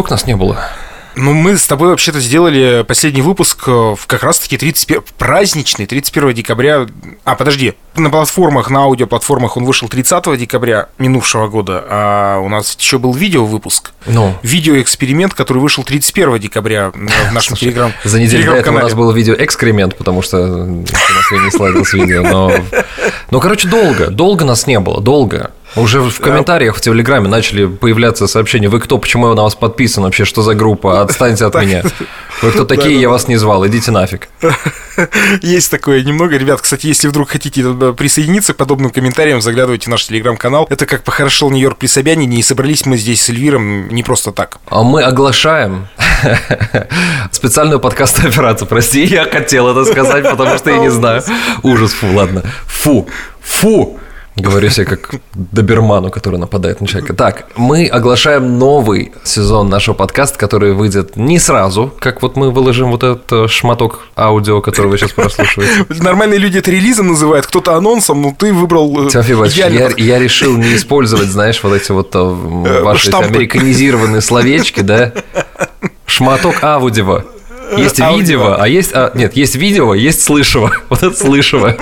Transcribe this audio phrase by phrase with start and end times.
[0.00, 0.58] сколько нас не было?
[1.14, 5.02] Ну, мы с тобой вообще-то сделали последний выпуск э, в как раз-таки 31...
[5.18, 6.86] праздничный, 31 декабря.
[7.24, 12.76] А, подожди, на платформах, на аудиоплатформах он вышел 30 декабря минувшего года, а у нас
[12.78, 13.92] еще был видео-выпуск.
[14.06, 14.34] Ну.
[14.42, 19.12] Видеоэксперимент, который вышел 31 декабря в нашем телеграм За неделю до этого у нас был
[19.12, 22.52] видеоэкскремент, потому что Тимофей не сладил видео, но...
[23.30, 25.50] Ну, короче, долго, долго нас не было, долго.
[25.76, 30.04] Уже в комментариях в Телеграме начали появляться сообщения, вы кто, почему я на вас подписан
[30.04, 31.82] вообще, что за группа, отстаньте от меня.
[32.42, 34.28] Вы кто такие, я вас не звал, идите нафиг.
[35.42, 36.36] Есть такое немного.
[36.36, 40.66] Ребят, кстати, если вдруг хотите э, присоединиться к подобным комментариям, заглядывайте в наш телеграм-канал.
[40.70, 44.58] Это как похорошел Нью-Йорк при Собянине, и собрались мы здесь с Эльвиром не просто так.
[44.68, 45.88] А мы оглашаем
[47.32, 48.68] специальную подкаст-операцию.
[48.68, 51.22] Прости, я хотел это сказать, потому что я не знаю.
[51.62, 52.42] Ужас, фу, ладно.
[52.66, 53.08] Фу,
[53.40, 54.00] фу.
[54.40, 57.14] Говорю себе как доберману, который нападает на человека.
[57.14, 62.90] Так, мы оглашаем новый сезон нашего подкаста, который выйдет не сразу, как вот мы выложим
[62.90, 65.86] вот этот э, шматок аудио, который вы сейчас прослушиваете.
[66.02, 70.56] Нормальные люди это релизом называют, кто-то анонсом, но ты выбрал э, Тимофей я, я решил
[70.56, 75.12] не использовать, знаешь, вот эти вот э, ваши американизированные словечки, да?
[76.06, 77.22] Шматок аудио.
[77.76, 78.18] Есть Аудио.
[78.18, 78.90] видео, а есть...
[78.94, 80.72] А, нет, есть видео, есть слышево.
[80.90, 81.76] Вот это слышево.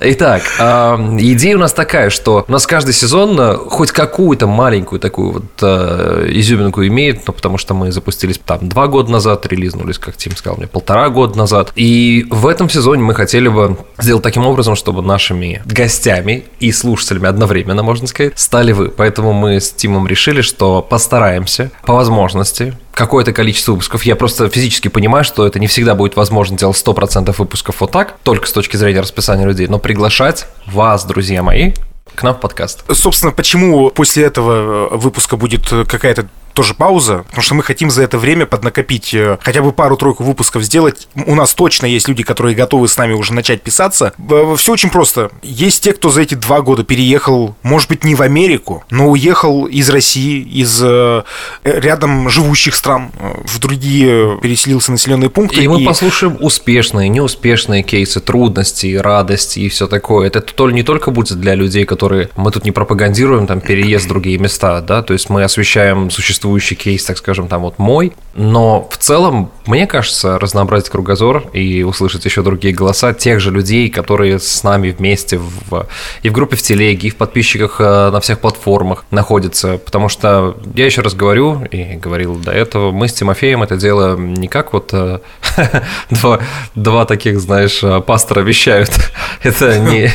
[0.00, 0.42] Итак,
[1.18, 5.44] идея у нас такая, что у нас каждый сезон э, хоть какую-то маленькую такую вот
[5.62, 10.36] э, изюминку имеет, ну, потому что мы запустились там два года назад, релизнулись, как Тим
[10.36, 11.72] сказал мне, полтора года назад.
[11.76, 17.28] И в этом сезоне мы хотели бы сделать таким образом, чтобы нашими гостями и слушателями
[17.28, 18.88] одновременно, можно сказать, стали вы.
[18.88, 24.04] Поэтому мы с Тимом решили, что постараемся по возможности какое-то количество выпусков.
[24.04, 28.16] Я просто физически понимаю, что это не всегда будет возможно делать 100% выпусков вот так,
[28.22, 31.72] только с точки зрения расписания людей, но приглашать вас, друзья мои,
[32.14, 32.84] к нам в подкаст.
[32.92, 38.18] Собственно, почему после этого выпуска будет какая-то тоже пауза, потому что мы хотим за это
[38.18, 41.08] время поднакопить э, хотя бы пару-тройку выпусков сделать.
[41.14, 44.12] У нас точно есть люди, которые готовы с нами уже начать писаться.
[44.56, 45.30] Все очень просто.
[45.42, 49.64] Есть те, кто за эти два года переехал, может быть, не в Америку, но уехал
[49.64, 51.22] из России, из э,
[51.64, 55.62] рядом живущих стран, э, в другие переселился населенные пункты.
[55.62, 55.86] И мы и...
[55.86, 60.28] послушаем успешные, неуспешные кейсы, трудности, радости и все такое.
[60.28, 64.38] Это не только будет для людей, которые мы тут не пропагандируем там переезд в другие
[64.38, 68.12] места, да, то есть мы освещаем существующие существующий кейс, так скажем, там вот мой.
[68.34, 73.88] Но в целом, мне кажется, разнообразить кругозор и услышать еще другие голоса тех же людей,
[73.90, 75.86] которые с нами вместе в,
[76.22, 79.78] и в группе в телеге, и в подписчиках э, на всех платформах находятся.
[79.78, 84.16] Потому что я еще раз говорю, и говорил до этого, мы с Тимофеем это дело
[84.16, 85.20] не как вот э,
[86.10, 86.40] два,
[86.74, 88.90] два таких, знаешь, э, пастора вещают.
[89.42, 90.10] это не,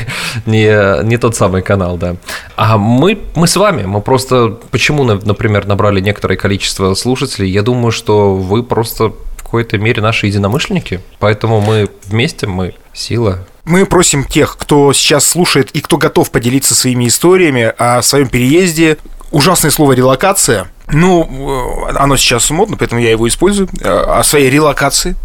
[0.45, 2.15] не, не тот самый канал, да.
[2.55, 7.91] А мы, мы с вами, мы просто, почему, например, набрали некоторое количество слушателей, я думаю,
[7.91, 13.45] что вы просто в какой-то мере наши единомышленники, поэтому мы вместе, мы сила.
[13.65, 18.97] Мы просим тех, кто сейчас слушает и кто готов поделиться своими историями о своем переезде.
[19.31, 20.67] Ужасное слово релокация.
[20.89, 23.67] Ну, э, оно сейчас модно, поэтому я его использую.
[23.81, 25.17] Э, о своей релокации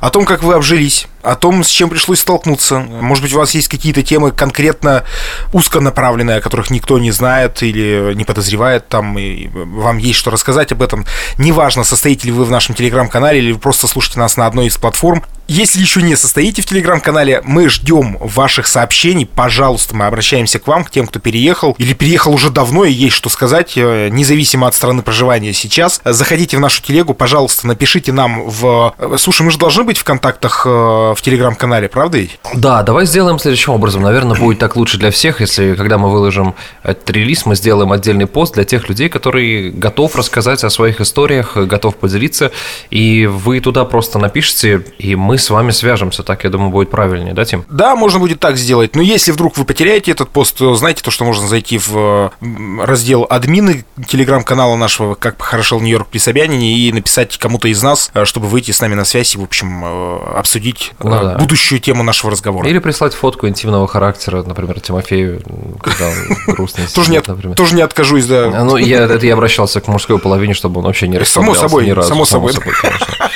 [0.00, 2.78] о том, как вы обжились, о том, с чем пришлось столкнуться.
[2.78, 5.04] Может быть, у вас есть какие-то темы конкретно
[5.52, 10.72] узконаправленные, о которых никто не знает или не подозревает там, и вам есть что рассказать
[10.72, 11.06] об этом.
[11.38, 14.76] Неважно, состоите ли вы в нашем телеграм-канале или вы просто слушаете нас на одной из
[14.76, 15.24] платформ.
[15.46, 19.26] Если еще не состоите в телеграм-канале, мы ждем ваших сообщений.
[19.26, 23.14] Пожалуйста, мы обращаемся к вам, к тем, кто переехал или переехал уже давно и есть
[23.14, 26.00] что сказать, э, независимо от страны проживания сейчас.
[26.04, 28.94] Заходите в нашу телегу, пожалуйста, напишите нам в...
[29.18, 32.38] Слушай, мы же должны быть в контактах э, в телеграм-канале, правда ведь?
[32.54, 34.02] Да, давай сделаем следующим образом.
[34.02, 38.26] Наверное, будет так лучше для всех, если когда мы выложим этот релиз, мы сделаем отдельный
[38.26, 42.52] пост для тех людей, которые готов рассказать о своих историях, готов поделиться,
[42.90, 46.22] и вы туда просто напишите, и мы с вами свяжемся.
[46.22, 47.64] Так, я думаю, будет правильнее, да, Тим?
[47.68, 48.94] Да, можно будет так сделать.
[48.94, 52.32] Но если вдруг вы потеряете этот пост, то знаете то, что можно зайти в
[52.80, 58.24] раздел админы телеграм-канала нашего «Как похорошел Нью-Йорк при Собянине» и написать кому-то из нас, э,
[58.24, 61.38] чтобы выйти с нами на связь и, в общем, э, обсудить ну, да.
[61.38, 62.68] будущую тему нашего разговора.
[62.68, 65.42] Или прислать фотку интимного характера, например, Тимофею,
[65.80, 66.84] когда он грустный.
[66.94, 67.56] Тоже не, например.
[67.56, 68.64] тоже не откажусь, да.
[68.64, 71.90] Ну, я, это я обращался к мужской половине, чтобы он вообще не Само собой, ни
[71.90, 72.08] разу.
[72.08, 72.52] Само собой.
[72.52, 73.30] Само собой конечно.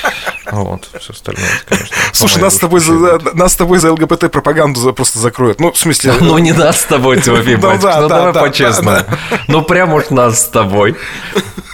[0.65, 1.97] Вот, все остальное, конечно.
[2.13, 5.61] Слушай, нас с, тобой за, нас с тобой за ЛГБТ-пропаганду просто закроют.
[5.61, 6.15] Ну, в смысле...
[6.21, 8.99] Ну, не нас с тобой, Тимофей ну, ну, давай по-честному.
[9.47, 10.97] Ну, прям уж нас с тобой.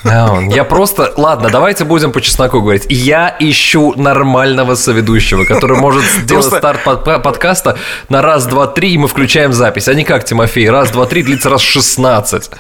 [0.05, 1.15] Я просто...
[1.17, 2.87] Ладно, давайте будем по чесноку говорить.
[2.89, 7.79] Я ищу нормального соведущего, который может сделать старт подкаста
[8.09, 9.89] на раз, два, три, и мы включаем запись.
[9.89, 10.69] А не как Тимофей.
[10.69, 12.51] Раз, два, три длится раз 16.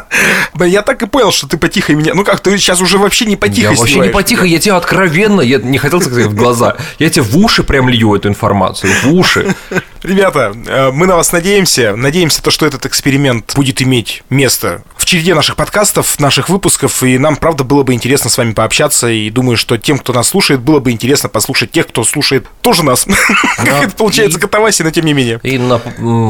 [0.60, 2.14] Я так и понял, что ты потихо меня...
[2.14, 5.40] Ну как, ты сейчас уже вообще не потихо Я вообще не потихо, я тебе откровенно,
[5.40, 9.12] я не хотел сказать в глаза, я тебе в уши прям лью эту информацию, в
[9.12, 9.54] уши.
[10.02, 11.94] Ребята, э, мы на вас надеемся.
[11.96, 17.02] Надеемся, то, что этот эксперимент будет иметь место череде наших подкастов, наших выпусков.
[17.02, 19.08] И нам, правда, было бы интересно с вами пообщаться.
[19.08, 22.82] И думаю, что тем, кто нас слушает, было бы интересно послушать тех, кто слушает тоже
[22.82, 23.04] нас.
[23.58, 25.38] Как это получается катаваси, но тем не менее.
[25.42, 25.58] И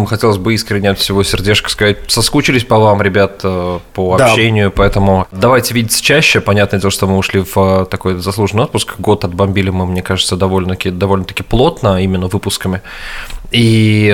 [0.06, 5.29] хотелось бы искренне от всего сердечка сказать, соскучились по вам, ребят, э, по общению, поэтому
[5.31, 6.40] давайте видеться чаще.
[6.40, 8.94] Понятное дело, что мы ушли в э, такой заслуженный отпуск.
[8.99, 12.82] Год отбомбили мы, мне кажется, довольно-таки довольно плотно, именно выпусками.
[13.53, 14.11] И,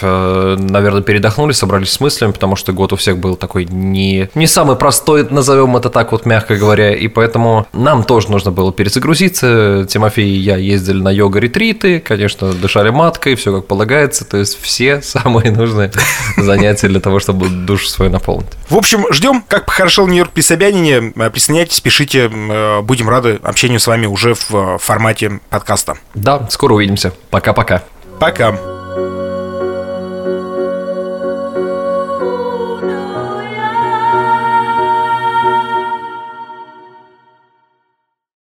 [0.00, 4.46] э, наверное, передохнули, собрались с мыслями, потому что год у всех был такой не, не
[4.46, 6.94] самый простой, назовем это так вот, мягко говоря.
[6.94, 9.86] И поэтому нам тоже нужно было перезагрузиться.
[9.88, 14.24] Тимофей и я ездили на йога-ретриты, конечно, дышали маткой, все как полагается.
[14.24, 15.90] То есть все самые нужные
[16.36, 18.48] занятия для того, чтобы душу свою наполнить.
[18.68, 21.12] В общем, ждем, как похорошел Нью-Йорк при Собянине.
[21.30, 22.30] Присоединяйтесь, пишите.
[22.32, 25.96] Э, будем рады общению с вами уже в формате подкаста.
[26.14, 27.12] Да, скоро увидимся.
[27.30, 27.82] Пока-пока.
[28.18, 28.75] Пока.